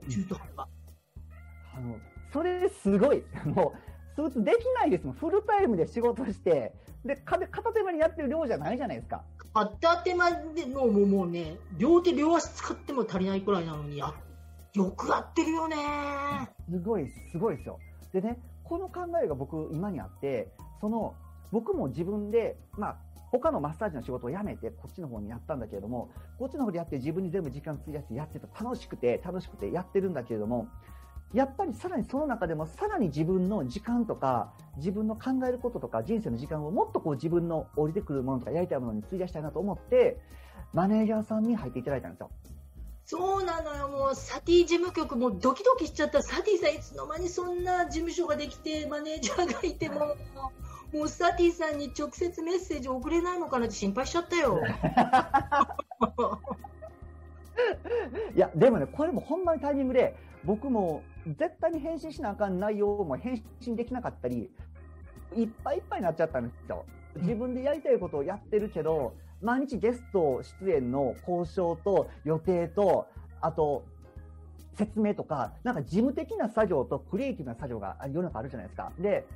[0.09, 0.67] 中途半端。
[1.77, 1.97] あの、
[2.33, 3.23] それすごい。
[3.47, 5.15] もう、スーツできないですもん。
[5.15, 9.23] フルタイムで仕事して、で、か片手間にやってる量じゃないじゃないですか。
[9.55, 14.13] 片手間でもうもうもうね、両手両足使っても足りないくらいなのにや、
[14.75, 15.77] よくやってるよね。
[16.69, 17.79] すごい、すごいですよ。
[18.13, 21.15] でね、この考えが僕、今にあって、その、
[21.53, 22.97] 僕も自分で、まあ、
[23.33, 30.69] 他のマッサージの仕事を辞めて、こっちの方にやったんだけれども、こっちの方でやって自分に全部時間費やしてやってた楽しくて、楽しくてやってるんだけれども、
[31.33, 40.21] やっぱりさらにその中でもさらに自分の時間とか、自分の考えることとか人生の時間をもっとこう自分の降りてくるものとかやりたいものに費やしたいなと思って、
[40.75, 42.31] マネージャーさんに入っていただいたんですよ。
[43.05, 50.15] そうなのよ、もうサティ事務局もドキドキしちゃった、サティさん、いつの間にそんな事務所ができて、マネージャーがいても、
[50.93, 54.61] もうサティさんに直接メッセージ送れないのかなって心配しちゃったよ。
[58.35, 64.51] いや、でもね、これもほんまにタイミングで、僕も絶対に返信しなあかん内容も返信できなかったり、
[65.35, 66.85] いっぱいいっぱいになっちゃったんですよ。
[67.17, 73.07] 自分でやりたいことをやってるけど、毎日ゲスト出演の交渉と予定と、
[73.41, 73.85] あと、
[74.75, 78.93] 説明とか、なんか事務的な作業とクリエイティブな作業が世の中あるじゃないですか。
[78.99, 79.27] で、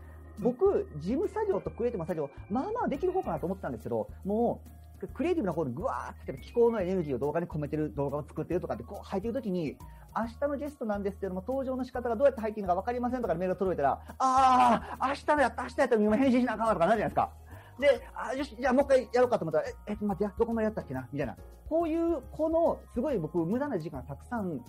[0.40, 4.60] 僕、事務作業とクリエイティブな作業、まあまあできる方かなと思ってたんですけど、も
[5.00, 9.76] う、クリエイティブな方にぐわーって気候のエネルギーを動画に込めてる動画を作ってるとかってこう入ってるときに、
[10.16, 17.30] 明日のゲストなんですけども、登場の仕方がどうやって入っているのか分かりませんとかメールが届いたら、ああ、明日のやった、明日やったら今返信しなあかんわとかなるじゃないですか。
[17.78, 21.36] で、あ、よし、じゃあもう一回やろうかと思ったら、え、えっと待って、どこまでやったっけなみたいな。
[21.68, 24.60] こういう、この、すごい僕、無駄な時間たくさん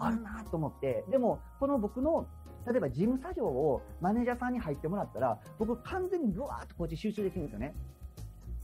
[0.00, 2.26] あるなと思って、でも、この僕の、
[2.66, 7.74] 例えば事務作業をマネージャーさんに入ってもらったら、僕完全にぐわーっとこっち集中できるんですよね。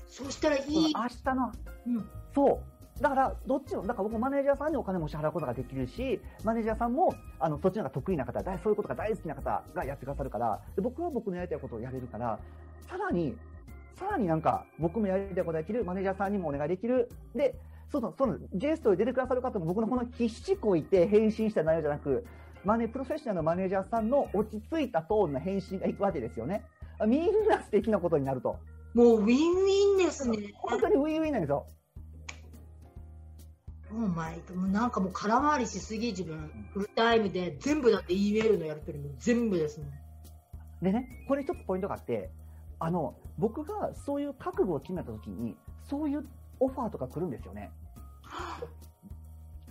[0.08, 0.66] そうしたらいい。
[0.66, 1.52] 明日の、
[1.86, 2.60] うんそ
[3.00, 3.02] う。
[3.02, 12.38] だから、どっちも、だから僕マネージャーさんにお金も支払うことができるし、マネージャーさんも、あの、そっちの方が得意な方、大そういうことが大好きな方がやってくださるから、で僕は僕のやりたいことをやれるから、
[12.88, 13.36] さらに、
[13.94, 17.58] さらになんか、僕もやりたいことができる、マネージャーさんにもお願いできる、で、
[17.90, 22.24] そうそう、その、ゲストで出てくださる方も僕のこの必死こいて返信した内容じゃなく、
[22.64, 26.64] マネ、プロフェッショナルのマネージャーさんの落ち着いたトーンの返信がいくわけですよね。
[26.98, 28.58] あみんな素敵なことになると。
[28.94, 30.52] もうウィンウィンですね。
[30.54, 31.66] 本当にウィンウィンなんですよ。
[33.90, 36.50] Oh my もうなんかもう空回りしすぎ自分。
[36.72, 39.90] フルタイムで全部だって E メールのやり取りも全部ですもん。
[40.82, 42.30] でね、これちょっとポイントがあって、
[42.78, 45.56] あの、僕がそういう覚悟を決めたときに、
[45.88, 46.26] そういう
[46.60, 47.70] オファーとか来るんですよね。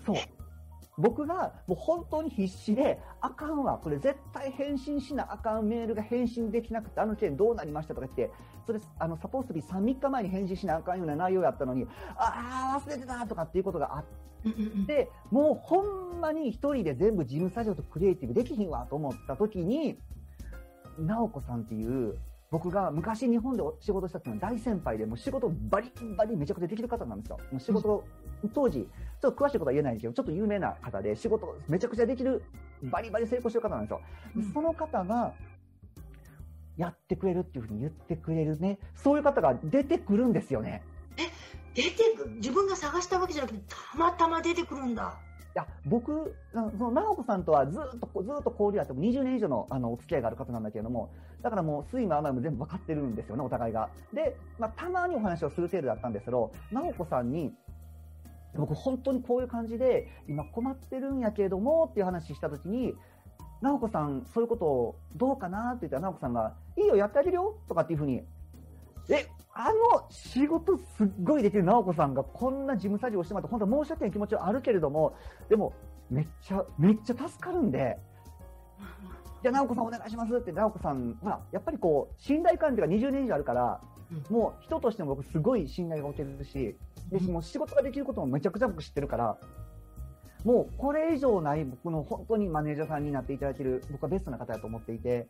[0.05, 0.15] そう。
[0.97, 8.33] 僕がもう本当に必死で、あかんわ、これ絶対返信しなあかんメールが返信できなくて、あの件どうなりましたとか言って、
[8.65, 14.05] それ、あの、サポートビ3、3日前に返信しなあかんような内容やったのに、ああ、忘れてたとかっていうことがあっ
[14.45, 19.99] うんうんうんで、もうほんまに一人で全部事務作業とクリエイティブできひんわと思った時に、
[20.97, 22.17] 直子さんっていう、
[22.49, 27.37] 僕が昔日本で仕事したっていうのは大先輩で、もう仕事バリバリめちゃくちゃできる方なんですよ。
[27.51, 28.03] もう仕事、
[28.53, 28.87] 当時、
[29.21, 32.43] ちょっと詳しいことは言えないんですけど、ちょっと有名な方で、仕事めちゃくちゃできる、
[32.83, 34.01] バリバリ成功してる方なんですよ。
[34.35, 35.33] でうんその方が、
[36.77, 40.83] やってくれるっていうふうに言ってくれるね、そういう方が出てくるんですよね。
[41.73, 45.17] 出てく自分が探したわけじゃなくてたまたま出てくるんだ。
[45.53, 53.89] いや、僕、その、直子さんとはずっと、ずっと交流あって、も20年以上の、あの、お付き合いがある方なんだけれども、だからもう、睡魔甘いも全部分かってるんですよね、お互いが。
[54.13, 57.53] で、まあ、たまにお話をする程度だったんですけど、直子さんに、
[58.55, 62.95] 僕、本当にこういう感じで、今困ってるんやけれども、っていう話したときに、
[63.61, 68.23] 直子さん、そういうことをどうかなって言ったら、直子さんが、いいよ、やってあげるよ、とかっていうふうに、
[69.09, 75.15] え、あの仕事すっごいできる直子さんがこんな事務作業をしてもらって、本当は申し訳ない気持ちはあるけれども、
[75.49, 75.73] でも、
[76.09, 77.97] めっちゃ、めっちゃ助かるんで、
[79.41, 83.81] じゃあ、直子さんお願いしますって、直子さん、まあ、やっぱりこう、信頼関係が20年以上あるから、
[84.29, 84.35] うん。
[84.35, 86.75] もう人としても僕すごい信頼がおけるし、
[87.11, 89.37] で、うんもう仕事ができることもめちゃくちゃ僕知ってるから、
[90.43, 95.27] もうこれ以上ない僕の本当にマネージャーさんになっていただける、僕はベストな方だと思っていて、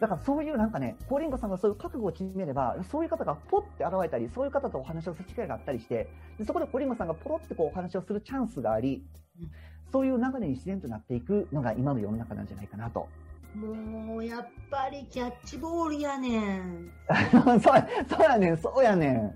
[0.00, 9.02] だからそういうなんかね、コーリンゴさんがそういう覚悟を決めれば、そういう方がポッて現れたり、そういう方とお話をする機会があったりして、でそこでコーリンゴさんがポロってこうお話をするチャンスがあり
[9.38, 9.50] うん、
[9.92, 13.06] そういう流れに自然となっていくのが今の世の中なんじゃないかなと。
[13.54, 16.90] もうやっぱりキャッチボールやねん。
[17.32, 19.34] そう、そうやねん、そうやねん。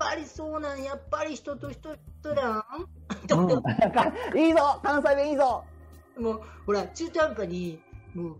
[0.00, 2.64] やっぱりそうなん、やっぱり人と人とらん。
[3.32, 5.62] うん、いいぞ関西弁いいぞ
[6.18, 7.80] もうほら中途半端に
[8.14, 8.36] もう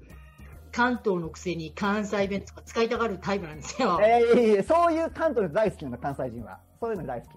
[0.73, 4.01] 関東のくせに関西弁とか使いたがるタイプなんですよ。
[4.03, 6.61] えーそういう関東で大好きなの、関西人は。
[6.81, 7.31] そういうの大好き。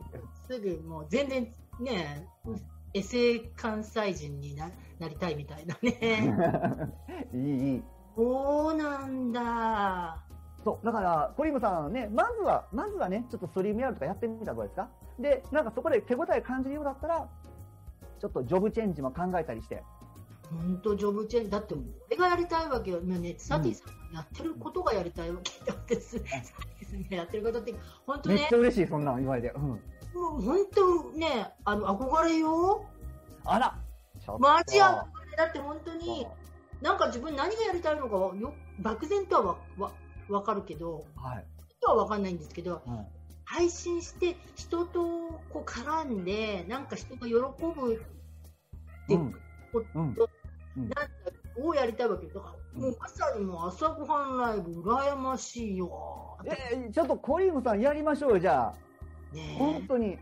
[0.53, 2.27] すぐもう全然ね、
[2.93, 6.33] エセ関西人にななりたいみたいなね。
[7.33, 7.83] いい、いい。
[8.15, 10.23] そうなんだ。
[10.63, 14.89] そう、だから、コリムさんね、まずは、まずはね、ちょっとストリームやるとかやってみたらどうですか？
[15.19, 17.28] で、なんかそこで手応え感じるようだったら、
[18.19, 19.84] ちょっとジョブチェンジも考えたりして。
[20.49, 21.49] 本当ジョブチェンジ。
[21.49, 21.76] だって
[22.10, 28.36] 俺がやりたいわけよ、もうね、サティさんがやってることがやりたいわけなんです、サティさんがやってることって本当ね。
[28.36, 29.49] めっちゃ嬉しい、そんなん言われて。
[29.49, 29.62] うん。
[29.62, 29.78] も
[30.38, 32.86] う本当ねあの憧れよ。
[33.45, 33.76] あら
[34.38, 35.38] マジ憧れ。
[35.38, 36.28] だって本当に
[36.82, 39.91] なんか自分何がやりたいのかはよ漠然とはわわ
[40.39, 41.46] 分かるけどはい。
[41.82, 43.06] とは分かんないんですけどうん。
[43.46, 45.02] 配信して人と
[45.50, 47.98] こう絡んでなんか人が喜ぶっ
[49.08, 49.36] て、うん。
[49.96, 50.15] うん。
[50.76, 51.02] なんだ
[51.62, 52.26] をやりたいわけ？
[52.26, 59.36] よだからもうまさにもう朝ごはんライブ羨ましいよえーちょっとコリムさんやりましょうよ、じゃあ。
[59.36, 60.17] ね本当に。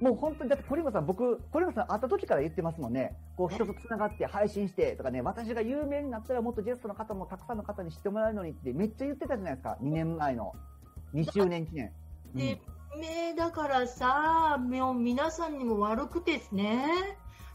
[0.00, 3.16] もう本当に、だってコリムさん、僕、コリムさん会った時から言ってますもんね。
[3.36, 9.76] こう、人と繋がって配信してとかね、私が有名になったらもっとゲストの方もたくさんの方に知ってもらえるのにってめっちゃ言ってたじゃないですか。
[9.82, 10.54] 2年前の。
[11.14, 11.86] 2周年記念。
[12.34, 12.60] うんで、
[12.96, 16.86] 名だからさ、もう皆さんにも悪くてですね。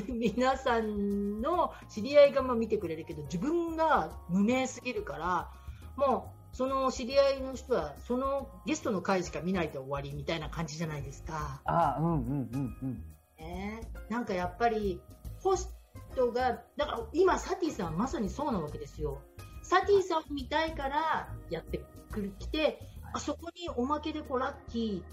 [0.08, 5.50] 皆さんの知り合いがまあ見てくれるけど、自分が無名すぎるから、
[5.96, 11.62] もうその知り合いの人は、そのゲストの回しか見ないと終わりみたいな感じじゃないですか。
[11.64, 12.16] ああ、うんうん
[12.52, 13.04] うんうん。
[13.38, 15.00] ね、なんかやっぱり、
[15.40, 15.74] ホス
[16.14, 19.22] トが、だから今、サティさんはまさにそうなわけですよ。
[19.62, 22.80] サティさんを見たいからやってくる来て、
[23.12, 25.04] あそこにおまけでこうラッキ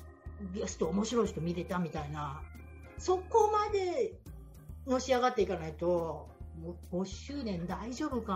[0.54, 2.42] ーゲスト面白い人見れたみたいな
[2.98, 4.14] そこまで
[4.88, 6.30] のし上がっていかないと
[6.92, 8.34] 5周年大丈夫か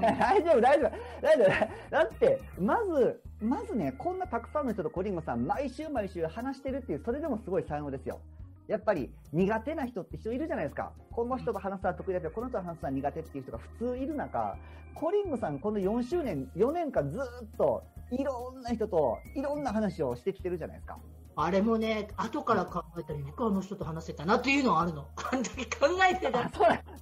[0.00, 0.12] な？
[0.18, 0.92] 大丈夫、大丈夫。
[1.22, 1.90] 大丈夫。
[1.90, 8.20] だって、まず、まずね、こんなたくさんの人とコリンゴさん、毎週毎週話してるっていう、それでもすごい才能ですよ。
[8.66, 10.92] やっぱり、苦手な人って人いるじゃないですか。
[11.10, 14.56] この人と話すのは得意だけど、この人と話すのは苦手っていう人が普通いる中、
[14.94, 20.98] コリンゴさん、この4周年、4年間ずっと、いろんな人と、いろんな話をしてきてるじゃないですか。
[21.44, 25.08] あれもね後から考えたらよくあの人と話せたなっていうのはあるの。
[25.32, 26.50] あんだけ考えてたあ、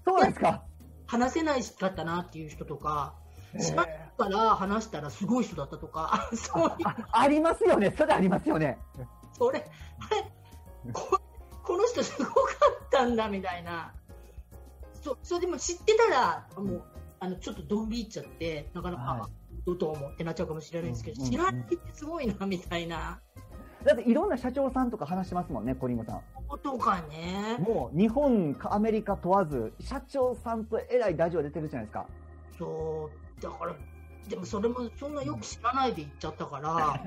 [0.05, 0.63] そうですか。
[1.07, 3.15] 話せないかったなっていう人とか
[3.55, 6.75] え知らなーから話したらすごい人だったとか そういう。
[6.85, 7.95] あありますよね。
[7.97, 8.79] それありますよね。
[9.33, 9.65] それ、
[10.11, 11.21] あれこ
[11.63, 12.33] この人すごか
[12.85, 13.93] ったんだみたいな、
[15.03, 16.85] そそれでも知ってたら、もう
[17.21, 19.31] あのちょっとドン引いちゃって、なかなか、は
[19.67, 23.21] どうと思ってなっちゃうかもしれないんですけど、知らないってすごいなみたいな
[23.87, 26.21] だっていろんな社長さんとか話してますもんね、コリンゴさん。
[26.49, 32.07] ことかね、もう日本かアメリカ問わず、社長さんとえらいラジオ出てるじゃないですか。
[32.59, 33.77] そう、だから、
[34.29, 37.05] でもそれもそんなよく知らないで言っちゃったから、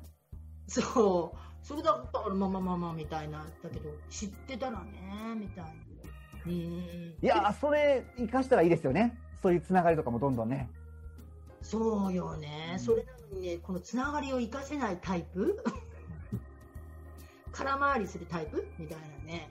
[0.66, 5.70] そう、それだったから、まあまあまあまあみたいな、だけど、知ってたらね、みたいな。
[6.46, 9.18] うんいやー、それ生かしたらいいですよね。
[9.42, 10.70] そういうつながりとかもどんどんね。
[11.60, 15.62] そうよね、それなのにね、このつながりを生かせないタイプ？
[17.54, 18.66] 空回りするタイプ？
[18.78, 19.48] みたいなね。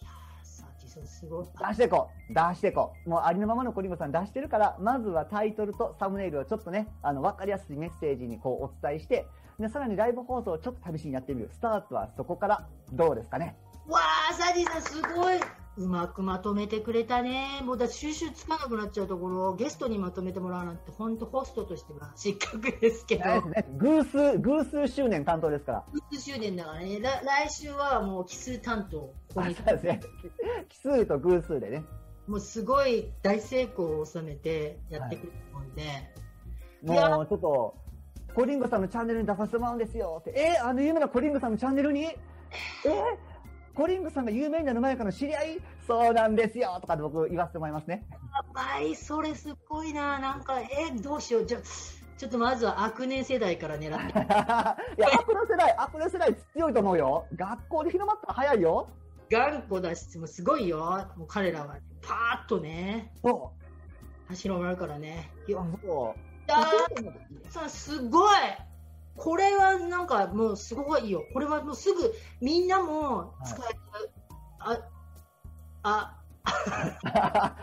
[0.00, 0.66] いやー、さ
[1.06, 1.46] すごい。
[1.46, 2.34] 出していこう。
[2.34, 3.08] 出していこう。
[3.08, 9.26] もうありのままのコリンゴさん出してるから、まずはタイトルとサムネイルをちょっとね、あの、わかりやすいメッセージにこうお伝えして、
[9.60, 11.50] で、さらにライブ放送をちょっと試しにやってみる。
[11.52, 13.56] スタートはそこから、どうですかね？
[13.86, 15.38] わー、サディさん、すごい。
[15.78, 17.60] うまくまとめてくれたね。
[17.62, 25.84] もうだ収集つかなくなっちゃうところをゲストにまとめてもらうなんて、本当ホストとしては失格ですけど、ね、偶数、偶数周年担当ですから。
[26.12, 30.00] 10周年だからね、来来週はもう奇数担当、ここそうですね。
[30.70, 31.84] 奇数と偶数でね。
[32.26, 35.82] もうすごい大成功を収めてやってくると思うんで、
[36.84, 37.74] いやもうちょっと、
[38.34, 40.32] コリンゴさんのチャンネルに出させてもらうんですよって。
[40.34, 42.04] えーあの有名なコリンゴさんのチャンネルに？
[42.04, 43.35] えー
[43.76, 48.06] コリンゴさんが有名になる前からの知り合いそうなんですよとかで僕言わせてもらいますね。
[48.10, 51.58] やばい、それすっごいな、なんか、えどうしよう、じゃ
[52.16, 54.12] ちょっとまずは悪年世代から狙って、
[54.98, 57.26] いや、悪の世代、悪の世代強いと思うよ。
[57.36, 58.88] 学校で広まったら早いよ。
[59.30, 60.78] 頑固だし、もうすごいよ、
[61.16, 63.52] もう彼らは、パーッとね、そ
[64.28, 65.30] 走り回るからね。
[65.46, 65.50] う。
[65.50, 66.46] いや、そう。
[66.46, 66.56] だ
[67.50, 68.36] さあ、すごい
[69.16, 71.24] これはなんかもうすごいよ。
[71.32, 74.10] これはもうすぐみんなも使える。
[74.58, 74.78] あ、
[75.82, 76.16] あ、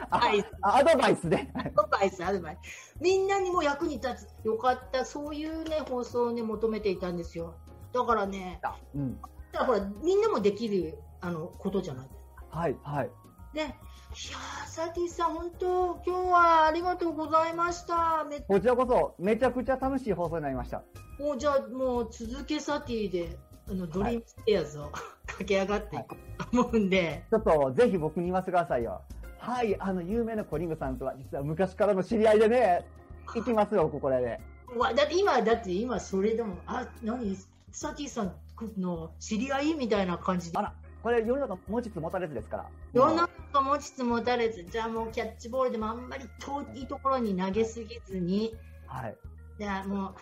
[0.10, 1.48] はい、あアドバイスで。
[1.56, 2.96] アドバイス、アドバイス。
[3.00, 4.46] みんなにも役に立つ。
[4.46, 5.06] よかった。
[5.06, 7.56] そういうね、放送をね、求めていたんですよ。
[7.94, 8.60] だからね、
[8.96, 9.22] うん。
[9.22, 12.10] だからほら、みんなもできる、あの、ことじゃない。
[12.50, 13.12] はい、はい。
[13.54, 13.78] ね。
[14.14, 18.24] いやー、サティさん、本当、今日はありがとうございました。
[18.30, 20.84] めこちらこそ、めちゃくちゃ楽しい放送になりました。
[21.18, 23.36] もうじゃあ、もう続けサティで、
[23.68, 24.92] あの、 Dream Stairs を、
[25.26, 29.02] 駆け上がっていこうと思うんで、ちょっと、ぜひ僕に言わせてくださいよ。
[29.40, 32.86] はい、あの、有名なコリングさんとは、実は昔からの知り合いでね、
[33.34, 34.40] 行きますよ、ここで。
[34.76, 37.36] うわだって今、だって今、それでも、あ、何、
[37.72, 38.36] サティさん
[38.78, 42.66] の知り合いみたいな感じであ、ら、これ世の中持ちつ持たれずですから。
[42.94, 48.56] 世の中持ちつ持たれず、じゃあもうキャッチボールでもあんまり遠いところに投げすぎずに、
[48.88, 49.18] はい。
[49.60, 50.14] じゃあもう、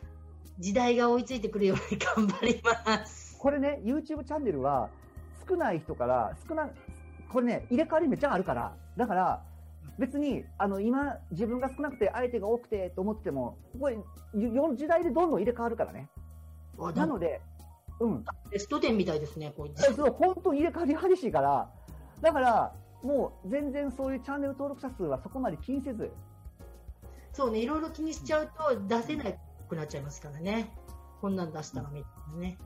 [0.60, 3.38] 時代が追いついてくるように頑張ります。
[3.38, 4.90] これね、YouTube チャンネルは、
[5.48, 6.68] 少ない人から、少な、
[7.32, 9.44] これね、入れ替わりめっちゃあるから、だから、
[10.00, 16.10] 別に、あの、今、自分が少なくて、相手が多くて、と思ってても、これ、よ時代でどんどん入れ替わるからね。
[16.78, 17.40] わなので、
[18.02, 18.26] うん。
[18.50, 19.94] ベスト10みたいですね、こいつ。
[19.94, 21.70] そう、本当に入れ替わり激しいから、
[22.22, 26.12] だから、もう全然そういうチャンネル登録者数はそこまで気にせず、
[27.34, 29.26] そうね、いろいろ気にしちゃうと出せな
[29.70, 30.70] くなっちゃいますからね。
[31.22, 32.58] こんなん出したのみたいなね。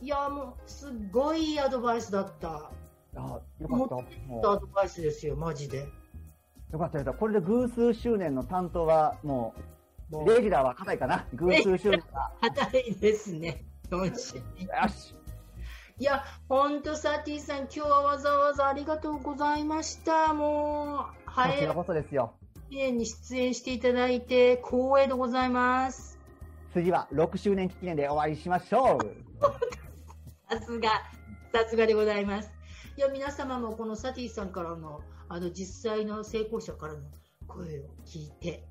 [0.00, 2.70] いや、もう、すっごいアドバイスだった。
[3.16, 3.94] あよかった。
[4.26, 5.82] もアドバイスですよ、マジで。
[5.82, 7.18] うよかったよかった。
[7.18, 9.54] これで偶数周年の担当は、も
[10.10, 11.26] う、もう、レギュラーは硬いかな。
[11.34, 12.32] 偶数周年は。
[12.40, 13.64] 硬いですね。
[15.98, 20.32] いや、ほんと、サティさん、今日はわざわざありがとうございました。
[20.32, 22.34] もう、こちら早こそですよ。
[22.70, 26.18] いに出演していただいて、光栄でございます。
[26.72, 29.00] 次は6周年記念でお会いしましょう。
[30.48, 30.88] さすが、
[31.52, 32.50] さすがでございます。
[32.96, 37.00] いや、皆様もこのサティさんからの、あの、実際の成功者からの
[37.48, 38.69] 声を聞いて、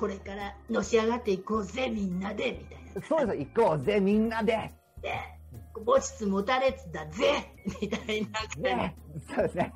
[0.00, 3.06] これからのし上がっていこうぜ、みんなで、みたいな。
[3.06, 4.72] そうです、行こうぜ、みんなで。
[5.02, 5.12] で、
[5.84, 8.62] 持ちつ持たれつだぜ、みたいな感じ。
[8.62, 8.96] ね、
[9.28, 9.74] そうですね。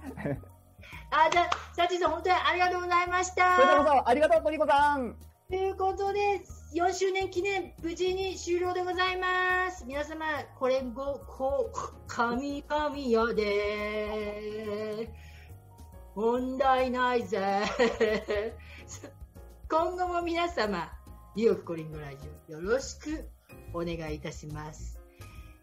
[1.11, 3.57] あ、じゃあ、サチさん、本当にありがとうございました。
[3.57, 5.15] それでこそ、ありがとう、トリコさん。
[5.51, 6.41] ということで、
[6.75, 9.85] 4周年記念、無事に終了でございます。
[9.85, 10.25] 皆様、
[10.59, 11.71] これご、こ、
[12.07, 15.13] 神々やで。
[16.15, 17.61] 問題ないぜ。
[19.77, 20.89] 今後も皆様、
[21.35, 22.17] リオフコリンゴラジ
[22.49, 23.29] オよろしく
[23.73, 25.01] お願いいたします。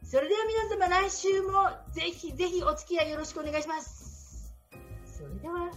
[0.04, 4.54] それでは皆様、来週もぜひぜひお付き合いよろしくお願いします。
[5.06, 5.72] それでは、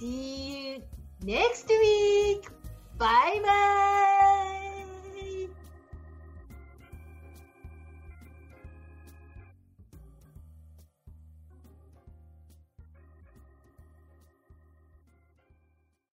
[0.00, 0.82] See you
[1.22, 2.50] next week!
[2.98, 4.49] Bye bye!